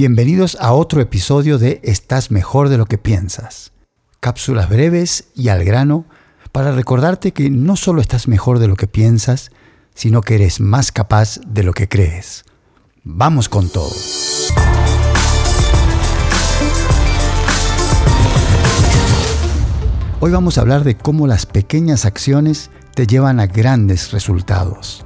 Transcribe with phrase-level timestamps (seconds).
[0.00, 3.72] Bienvenidos a otro episodio de Estás mejor de lo que piensas.
[4.18, 6.06] Cápsulas breves y al grano
[6.52, 9.50] para recordarte que no solo estás mejor de lo que piensas,
[9.94, 12.46] sino que eres más capaz de lo que crees.
[13.04, 13.92] Vamos con todo.
[20.20, 25.04] Hoy vamos a hablar de cómo las pequeñas acciones te llevan a grandes resultados.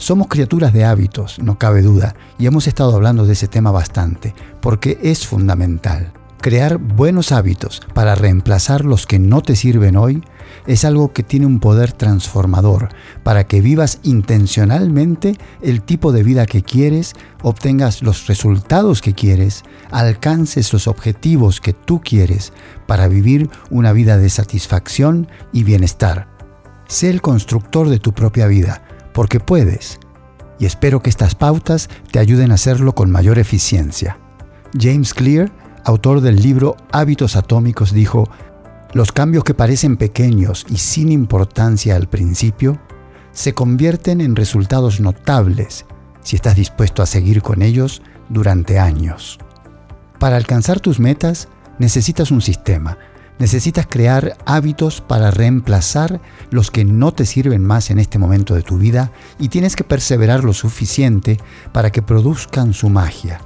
[0.00, 4.34] Somos criaturas de hábitos, no cabe duda, y hemos estado hablando de ese tema bastante,
[4.62, 6.14] porque es fundamental.
[6.40, 10.24] Crear buenos hábitos para reemplazar los que no te sirven hoy
[10.66, 12.88] es algo que tiene un poder transformador
[13.22, 19.64] para que vivas intencionalmente el tipo de vida que quieres, obtengas los resultados que quieres,
[19.90, 22.54] alcances los objetivos que tú quieres
[22.86, 26.26] para vivir una vida de satisfacción y bienestar.
[26.88, 28.82] Sé el constructor de tu propia vida,
[29.12, 29.98] porque puedes,
[30.58, 34.18] y espero que estas pautas te ayuden a hacerlo con mayor eficiencia.
[34.78, 35.50] James Clear
[35.84, 38.28] autor del libro Hábitos Atómicos, dijo,
[38.92, 42.80] los cambios que parecen pequeños y sin importancia al principio,
[43.32, 45.86] se convierten en resultados notables
[46.22, 49.38] si estás dispuesto a seguir con ellos durante años.
[50.18, 52.98] Para alcanzar tus metas necesitas un sistema,
[53.40, 58.62] necesitas crear hábitos para reemplazar los que no te sirven más en este momento de
[58.62, 59.10] tu vida
[59.40, 61.38] y tienes que perseverar lo suficiente
[61.72, 63.40] para que produzcan su magia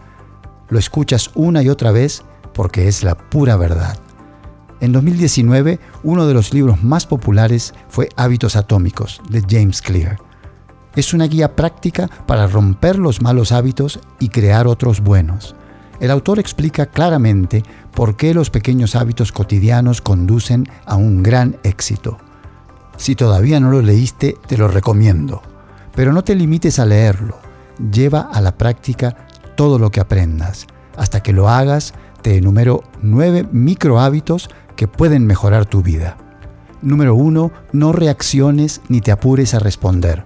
[0.68, 3.96] lo escuchas una y otra vez porque es la pura verdad.
[4.80, 10.18] En 2019, uno de los libros más populares fue Hábitos Atómicos, de James Clear.
[10.94, 15.56] Es una guía práctica para romper los malos hábitos y crear otros buenos.
[16.00, 22.18] El autor explica claramente por qué los pequeños hábitos cotidianos conducen a un gran éxito.
[22.96, 25.42] Si todavía no lo leíste, te lo recomiendo.
[25.94, 27.38] Pero no te limites a leerlo.
[27.92, 30.66] Lleva a la práctica todo lo que aprendas.
[30.96, 36.16] Hasta que lo hagas, te enumero nueve micro hábitos que pueden mejorar tu vida.
[36.82, 37.50] Número 1.
[37.72, 40.24] No reacciones ni te apures a responder.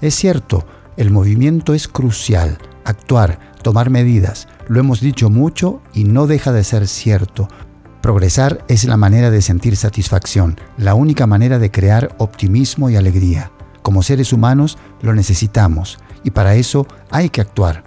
[0.00, 0.64] Es cierto,
[0.96, 2.58] el movimiento es crucial.
[2.84, 7.48] Actuar, tomar medidas, lo hemos dicho mucho y no deja de ser cierto.
[8.00, 13.52] Progresar es la manera de sentir satisfacción, la única manera de crear optimismo y alegría.
[13.82, 17.84] Como seres humanos lo necesitamos y para eso hay que actuar.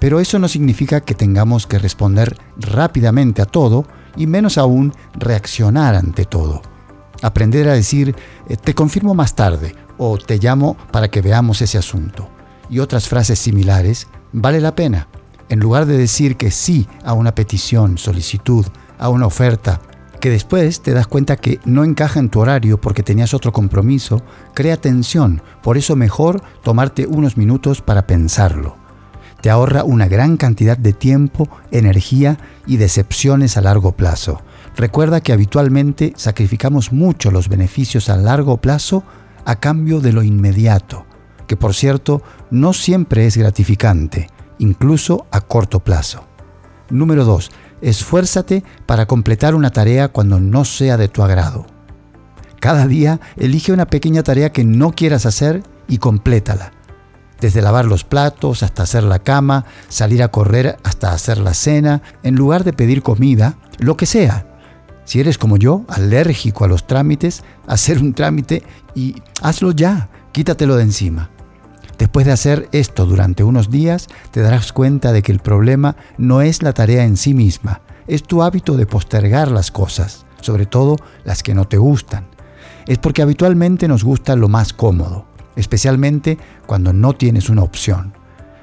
[0.00, 3.86] Pero eso no significa que tengamos que responder rápidamente a todo
[4.16, 6.62] y menos aún reaccionar ante todo.
[7.22, 8.14] Aprender a decir
[8.48, 12.28] eh, te confirmo más tarde o te llamo para que veamos ese asunto
[12.68, 15.08] y otras frases similares vale la pena.
[15.48, 18.66] En lugar de decir que sí a una petición, solicitud,
[18.98, 19.80] a una oferta,
[20.20, 24.22] que después te das cuenta que no encaja en tu horario porque tenías otro compromiso,
[24.54, 25.42] crea tensión.
[25.62, 28.84] Por eso mejor tomarte unos minutos para pensarlo
[29.44, 34.40] te ahorra una gran cantidad de tiempo, energía y decepciones a largo plazo.
[34.74, 39.04] Recuerda que habitualmente sacrificamos mucho los beneficios a largo plazo
[39.44, 41.04] a cambio de lo inmediato,
[41.46, 44.28] que por cierto no siempre es gratificante,
[44.58, 46.24] incluso a corto plazo.
[46.90, 47.50] Número 2.
[47.80, 51.66] Esfuérzate para completar una tarea cuando no sea de tu agrado.
[52.60, 56.72] Cada día elige una pequeña tarea que no quieras hacer y complétala
[57.44, 62.00] desde lavar los platos hasta hacer la cama, salir a correr hasta hacer la cena,
[62.22, 64.46] en lugar de pedir comida, lo que sea.
[65.04, 68.62] Si eres como yo, alérgico a los trámites, hacer un trámite
[68.94, 71.30] y hazlo ya, quítatelo de encima.
[71.98, 76.42] Después de hacer esto durante unos días, te darás cuenta de que el problema no
[76.42, 80.96] es la tarea en sí misma, es tu hábito de postergar las cosas, sobre todo
[81.24, 82.26] las que no te gustan.
[82.86, 88.14] Es porque habitualmente nos gusta lo más cómodo especialmente cuando no tienes una opción.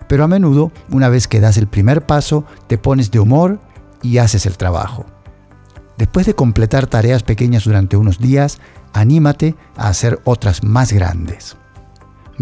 [0.08, 3.60] Pero a menudo, una vez que das el primer paso, te pones de humor
[4.02, 5.06] y haces el trabajo.
[5.98, 8.60] Después de completar tareas pequeñas durante unos días,
[8.94, 11.58] anímate a hacer otras más grandes.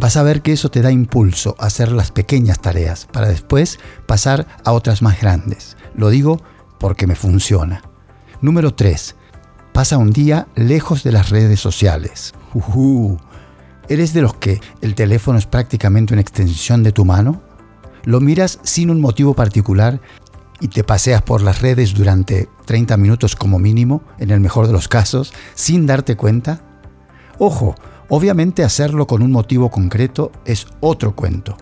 [0.01, 3.79] Vas a ver que eso te da impulso a hacer las pequeñas tareas para después
[4.05, 5.75] pasar a otras más grandes.
[5.93, 6.41] Lo digo
[6.79, 7.81] porque me funciona.
[8.40, 9.17] Número 3.
[9.73, 12.34] Pasa un día lejos de las redes sociales.
[13.90, 17.41] ¿Eres de los que el teléfono es prácticamente una extensión de tu mano?
[18.05, 19.99] ¿Lo miras sin un motivo particular
[20.61, 24.73] y te paseas por las redes durante 30 minutos como mínimo, en el mejor de
[24.73, 26.61] los casos, sin darte cuenta?
[27.37, 27.75] Ojo,
[28.09, 31.56] obviamente hacerlo con un motivo concreto es otro cuento.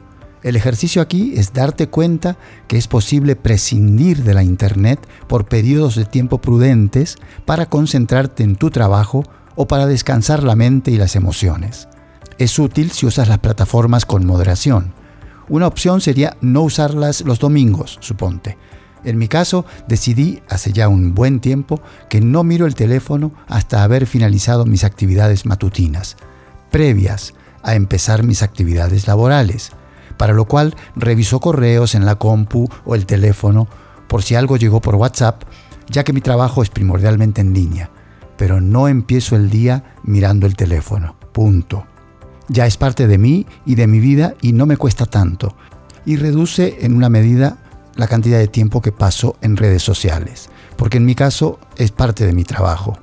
[0.43, 5.95] El ejercicio aquí es darte cuenta que es posible prescindir de la Internet por periodos
[5.95, 9.23] de tiempo prudentes para concentrarte en tu trabajo
[9.55, 11.87] o para descansar la mente y las emociones.
[12.37, 14.93] Es útil si usas las plataformas con moderación.
[15.49, 18.57] Una opción sería no usarlas los domingos, suponte.
[19.03, 23.83] En mi caso, decidí hace ya un buen tiempo que no miro el teléfono hasta
[23.83, 26.17] haber finalizado mis actividades matutinas,
[26.69, 27.33] previas
[27.63, 29.71] a empezar mis actividades laborales,
[30.17, 33.67] para lo cual reviso correos en la compu o el teléfono
[34.07, 35.43] por si algo llegó por WhatsApp,
[35.89, 37.89] ya que mi trabajo es primordialmente en línea,
[38.37, 41.15] pero no empiezo el día mirando el teléfono.
[41.33, 41.85] Punto.
[42.47, 45.55] Ya es parte de mí y de mi vida y no me cuesta tanto,
[46.05, 47.57] y reduce en una medida
[47.95, 52.25] la cantidad de tiempo que paso en redes sociales, porque en mi caso es parte
[52.25, 52.97] de mi trabajo.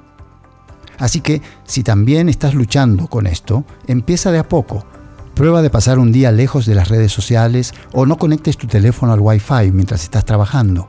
[0.99, 4.87] Así que si también estás luchando con esto, empieza de a poco.
[5.35, 9.13] Prueba de pasar un día lejos de las redes sociales o no conectes tu teléfono
[9.13, 10.89] al Wi-Fi mientras estás trabajando.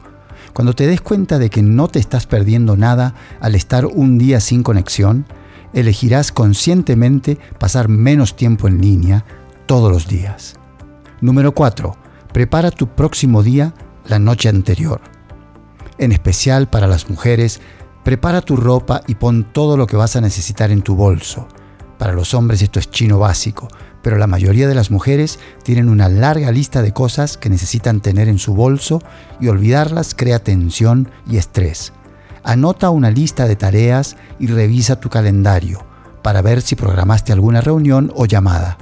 [0.54, 4.40] Cuando te des cuenta de que no te estás perdiendo nada al estar un día
[4.40, 5.26] sin conexión,
[5.74, 9.26] elegirás conscientemente pasar menos tiempo en línea
[9.66, 10.56] todos los días.
[11.22, 11.98] Número 4.
[12.32, 13.74] Prepara tu próximo día
[14.08, 15.02] la noche anterior.
[15.98, 17.62] En especial para las mujeres,
[18.06, 21.48] prepara tu ropa y pon todo lo que vas a necesitar en tu bolso.
[21.98, 23.68] Para los hombres esto es chino básico,
[24.04, 28.30] pero la mayoría de las mujeres tienen una larga lista de cosas que necesitan tener
[28.30, 29.02] en su bolso
[29.42, 31.94] y olvidarlas crea tensión y estrés.
[32.44, 35.84] Anota una lista de tareas y revisa tu calendario
[36.22, 38.78] para ver si programaste alguna reunión o llamada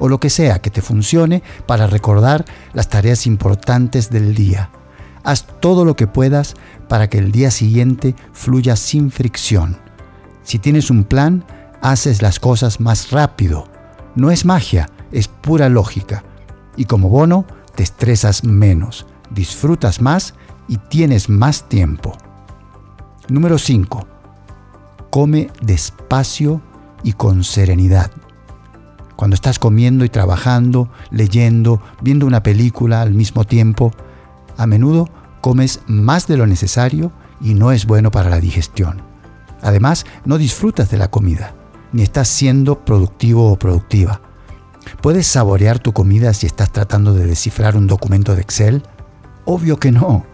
[0.00, 4.70] o lo que sea que te funcione para recordar las tareas importantes del día.
[5.24, 6.54] Haz todo lo que puedas
[6.88, 9.78] para que el día siguiente fluya sin fricción.
[10.42, 11.44] Si tienes un plan,
[11.80, 13.66] haces las cosas más rápido.
[14.14, 16.22] No es magia, es pura lógica.
[16.76, 20.34] Y como bono, te estresas menos, disfrutas más
[20.68, 22.12] y tienes más tiempo.
[23.28, 24.06] Número 5.
[25.10, 26.60] Come despacio
[27.02, 28.10] y con serenidad.
[29.16, 33.92] Cuando estás comiendo y trabajando, leyendo, viendo una película al mismo tiempo,
[34.56, 35.08] a menudo
[35.40, 39.02] comes más de lo necesario y no es bueno para la digestión.
[39.62, 41.54] Además, no disfrutas de la comida,
[41.92, 44.20] ni estás siendo productivo o productiva.
[45.00, 48.82] ¿Puedes saborear tu comida si estás tratando de descifrar un documento de Excel?
[49.44, 50.26] Obvio que no.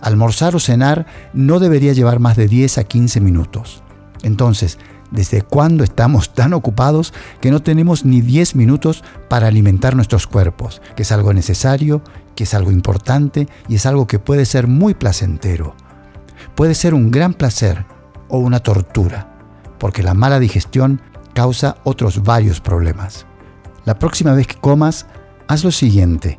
[0.00, 3.82] Almorzar o cenar no debería llevar más de 10 a 15 minutos.
[4.22, 4.78] Entonces,
[5.10, 10.80] ¿Desde cuándo estamos tan ocupados que no tenemos ni 10 minutos para alimentar nuestros cuerpos?
[10.94, 12.02] Que es algo necesario,
[12.34, 15.74] que es algo importante y es algo que puede ser muy placentero.
[16.54, 17.86] Puede ser un gran placer
[18.28, 19.38] o una tortura,
[19.78, 21.00] porque la mala digestión
[21.34, 23.26] causa otros varios problemas.
[23.84, 25.06] La próxima vez que comas,
[25.48, 26.38] haz lo siguiente.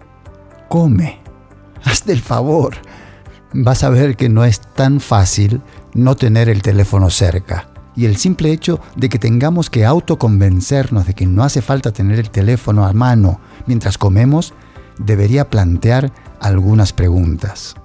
[0.69, 1.21] Come.
[1.83, 2.75] Hazte el favor.
[3.53, 5.61] Vas a ver que no es tan fácil
[5.93, 11.13] no tener el teléfono cerca y el simple hecho de que tengamos que autoconvencernos de
[11.13, 14.53] que no hace falta tener el teléfono a mano mientras comemos,
[15.05, 17.75] debería plantear algunas preguntas.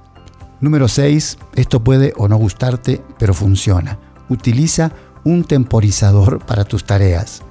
[0.60, 1.38] Número 6.
[1.54, 3.98] Esto puede o no gustarte, pero funciona.
[4.28, 4.92] Utiliza
[5.24, 7.42] un temporizador para tus tareas.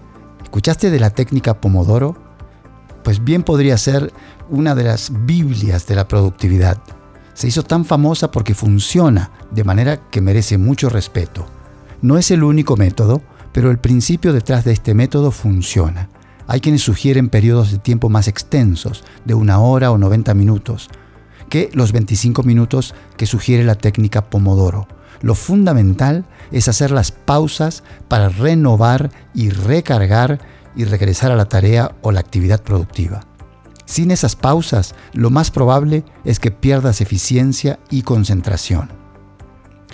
[0.43, 2.15] ¿Escuchaste de la técnica Pomodoro?
[3.03, 4.11] Pues bien podría ser
[4.49, 6.77] una de las Biblias de la productividad.
[7.33, 11.45] Se hizo tan famosa porque funciona de manera que merece mucho respeto.
[12.01, 13.21] No es el único método,
[13.51, 16.09] pero el principio detrás de este método funciona.
[16.47, 20.89] Hay quienes sugieren periodos de tiempo más extensos, de una hora o 90 minutos,
[21.49, 24.87] que los 25 minutos que sugiere la técnica Pomodoro.
[25.21, 30.39] Lo fundamental es hacer las pausas para renovar y recargar
[30.75, 33.21] y regresar a la tarea o la actividad productiva.
[33.85, 38.89] Sin esas pausas, lo más probable es que pierdas eficiencia y concentración.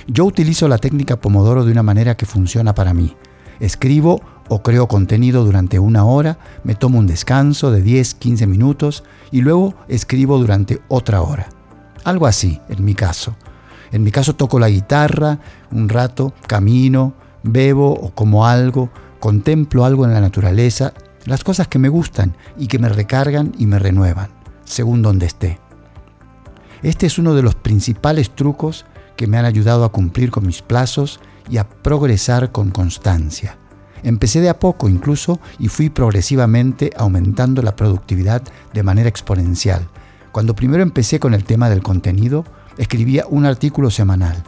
[0.08, 3.16] Yo utilizo la técnica Pomodoro de una manera que funciona para mí.
[3.60, 4.22] Escribo
[4.54, 9.76] o creo contenido durante una hora, me tomo un descanso de 10-15 minutos y luego
[9.88, 11.48] escribo durante otra hora.
[12.04, 13.34] Algo así, en mi caso.
[13.94, 15.40] En mi caso toco la guitarra
[15.72, 18.90] un rato, camino, bebo o como algo,
[19.22, 20.92] contemplo algo en la naturaleza,
[21.24, 24.32] las cosas que me gustan y que me recargan y me renuevan,
[24.66, 25.60] según donde esté.
[26.84, 30.62] Este es uno de los principales trucos que me han ayudado a cumplir con mis
[30.62, 33.61] plazos y a progresar con constancia.
[34.04, 38.42] Empecé de a poco incluso y fui progresivamente aumentando la productividad
[38.74, 39.88] de manera exponencial.
[40.32, 42.46] Cuando primero empecé con el tema del contenido,
[42.78, 44.44] escribía un artículo semanal.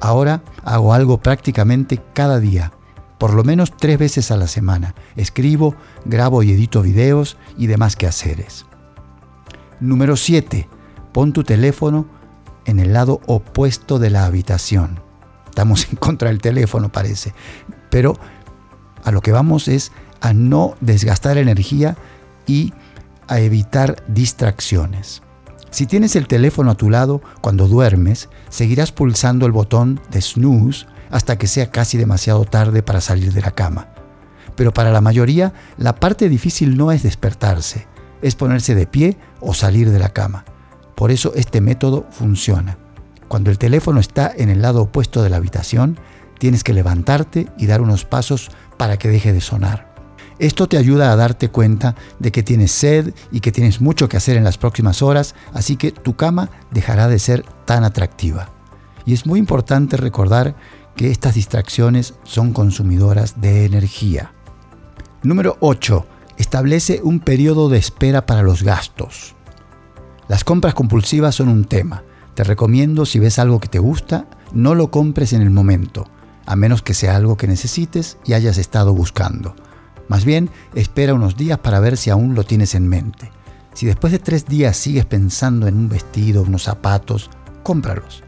[0.00, 2.72] Ahora hago algo prácticamente cada día,
[3.18, 4.94] por lo menos tres veces a la semana.
[5.16, 8.66] Escribo, grabo y edito videos y demás quehaceres.
[9.80, 10.68] Número 7.
[11.12, 12.06] Pon tu teléfono
[12.64, 15.00] en el lado opuesto de la habitación.
[15.48, 17.32] Estamos en contra del teléfono, parece.
[17.90, 18.18] Pero
[19.02, 21.96] a lo que vamos es a no desgastar energía
[22.46, 22.72] y
[23.28, 25.22] a evitar distracciones.
[25.70, 30.86] Si tienes el teléfono a tu lado cuando duermes, seguirás pulsando el botón de snooze
[31.10, 33.88] hasta que sea casi demasiado tarde para salir de la cama.
[34.54, 37.86] Pero para la mayoría, la parte difícil no es despertarse,
[38.20, 40.44] es ponerse de pie o salir de la cama.
[40.94, 42.78] Por eso este método funciona.
[43.28, 45.98] Cuando el teléfono está en el lado opuesto de la habitación,
[46.38, 48.50] tienes que levantarte y dar unos pasos
[48.82, 49.94] para que deje de sonar.
[50.40, 54.16] Esto te ayuda a darte cuenta de que tienes sed y que tienes mucho que
[54.16, 58.48] hacer en las próximas horas, así que tu cama dejará de ser tan atractiva.
[59.06, 60.56] Y es muy importante recordar
[60.96, 64.32] que estas distracciones son consumidoras de energía.
[65.22, 66.04] Número 8.
[66.36, 69.36] Establece un periodo de espera para los gastos.
[70.26, 72.02] Las compras compulsivas son un tema.
[72.34, 76.08] Te recomiendo si ves algo que te gusta, no lo compres en el momento,
[76.46, 79.54] a menos que sea algo que necesites y hayas estado buscando.
[80.08, 83.30] Más bien, espera unos días para ver si aún lo tienes en mente.
[83.74, 87.30] Si después de tres días sigues pensando en un vestido, unos zapatos,
[87.62, 88.22] cómpralos.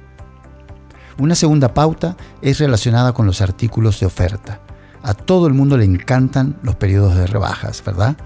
[1.19, 4.61] Una segunda pauta es relacionada con los artículos de oferta.
[5.03, 8.17] A todo el mundo le encantan los periodos de rebajas, ¿verdad?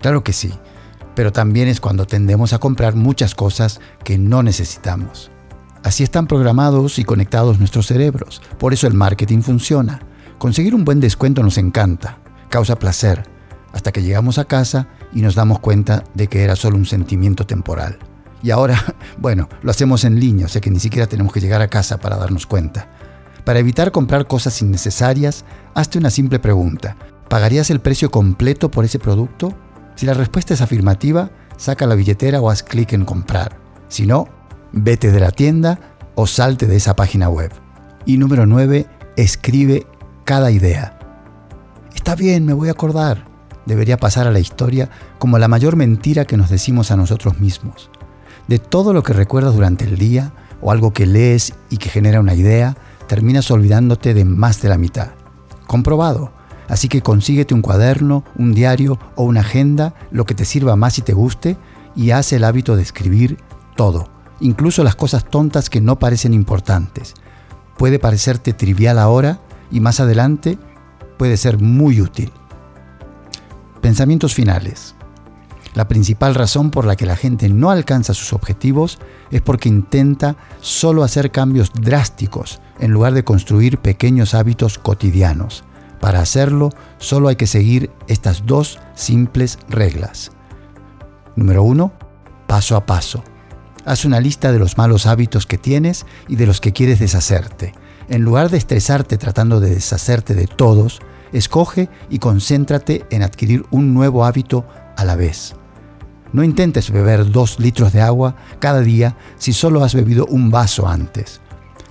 [0.00, 0.52] Claro que sí,
[1.14, 5.30] pero también es cuando tendemos a comprar muchas cosas que no necesitamos.
[5.86, 10.00] Así están programados y conectados nuestros cerebros, por eso el marketing funciona.
[10.36, 13.22] Conseguir un buen descuento nos encanta, causa placer,
[13.72, 17.46] hasta que llegamos a casa y nos damos cuenta de que era solo un sentimiento
[17.46, 18.00] temporal.
[18.42, 21.62] Y ahora, bueno, lo hacemos en línea, o sea que ni siquiera tenemos que llegar
[21.62, 22.88] a casa para darnos cuenta.
[23.44, 26.96] Para evitar comprar cosas innecesarias, hazte una simple pregunta.
[27.28, 29.54] ¿Pagarías el precio completo por ese producto?
[29.94, 33.60] Si la respuesta es afirmativa, saca la billetera o haz clic en comprar.
[33.88, 34.26] Si no,
[34.72, 35.80] vete de la tienda
[36.14, 37.52] o salte de esa página web.
[38.04, 39.86] Y número 9, escribe
[40.24, 40.98] cada idea.
[41.94, 43.26] Está bien, me voy a acordar.
[43.66, 47.90] Debería pasar a la historia como la mayor mentira que nos decimos a nosotros mismos.
[48.46, 52.20] De todo lo que recuerdas durante el día o algo que lees y que genera
[52.20, 52.76] una idea,
[53.08, 55.10] terminas olvidándote de más de la mitad.
[55.66, 56.32] Comprobado.
[56.68, 60.98] Así que consíguete un cuaderno, un diario o una agenda, lo que te sirva más
[60.98, 61.56] y te guste,
[61.94, 63.38] y haz el hábito de escribir
[63.76, 64.08] todo,
[64.40, 67.14] incluso las cosas tontas que no parecen importantes.
[67.76, 69.40] Puede parecerte trivial ahora
[69.70, 70.58] y más adelante
[71.18, 72.32] puede ser muy útil.
[73.80, 74.94] Pensamientos finales.
[75.74, 78.98] La principal razón por la que la gente no alcanza sus objetivos
[79.30, 85.64] es porque intenta solo hacer cambios drásticos en lugar de construir pequeños hábitos cotidianos.
[86.00, 90.32] Para hacerlo, solo hay que seguir estas dos simples reglas.
[91.36, 91.92] Número 1.
[92.46, 93.22] Paso a paso.
[93.86, 97.72] Haz una lista de los malos hábitos que tienes y de los que quieres deshacerte.
[98.08, 100.98] En lugar de estresarte tratando de deshacerte de todos,
[101.32, 104.66] escoge y concéntrate en adquirir un nuevo hábito
[104.96, 105.54] a la vez.
[106.32, 110.88] No intentes beber dos litros de agua cada día si solo has bebido un vaso
[110.88, 111.40] antes.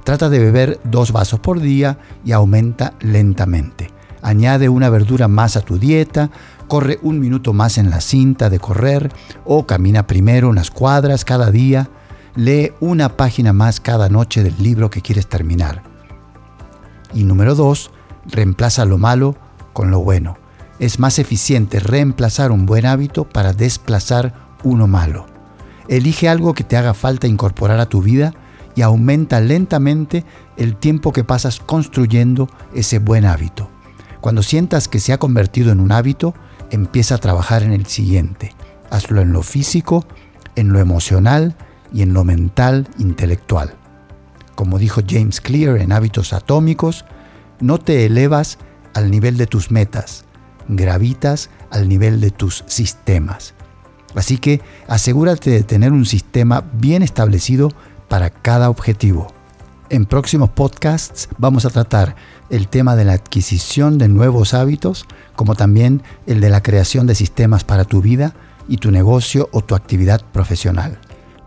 [0.04, 3.90] Trata de beber dos vasos por día y aumenta lentamente.
[4.22, 6.30] Añade una verdura más a tu dieta,
[6.68, 9.12] corre un minuto más en la cinta de correr
[9.46, 11.90] o camina primero unas cuadras cada día.
[12.36, 15.84] Lee una página más cada noche del libro que quieres terminar.
[17.14, 17.92] Y número dos,
[18.26, 19.36] reemplaza lo malo
[19.74, 20.38] con lo bueno.
[20.80, 25.26] Es más eficiente reemplazar un buen hábito para desplazar uno malo.
[25.88, 28.34] Elige algo que te haga falta incorporar a tu vida
[28.76, 30.26] y aumenta lentamente
[30.58, 33.70] el tiempo que pasas construyendo ese buen hábito.
[34.20, 36.34] Cuando sientas que se ha convertido en un hábito,
[36.72, 38.54] empieza a trabajar en el siguiente.
[38.90, 40.06] Hazlo en lo físico,
[40.56, 41.56] en lo emocional
[41.94, 43.74] y en lo mental intelectual.
[44.56, 47.06] Como dijo James Clear en Hábitos Atómicos,
[47.60, 48.58] no te elevas
[48.94, 50.26] al nivel de tus metas,
[50.68, 53.54] gravitas al nivel de tus sistemas.
[54.16, 57.70] Así que asegúrate de tener un sistema bien establecido
[58.08, 59.28] para cada objetivo.
[59.90, 62.16] En próximos podcasts vamos a tratar
[62.50, 67.16] el tema de la adquisición de nuevos hábitos, como también el de la creación de
[67.16, 68.34] sistemas para tu vida
[68.68, 71.00] y tu negocio o tu actividad profesional.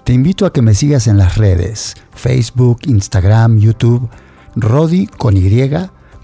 [0.05, 4.09] Te invito a que me sigas en las redes, Facebook, Instagram, YouTube,
[4.57, 5.71] Rodi con Y,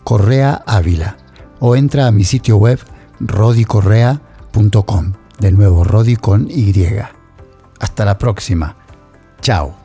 [0.04, 1.16] Correa Ávila,
[1.60, 2.78] o entra a mi sitio web
[3.20, 5.12] rodicorrea.com.
[5.38, 6.72] De nuevo, Rodi con Y.
[7.80, 8.76] Hasta la próxima.
[9.40, 9.83] Chao.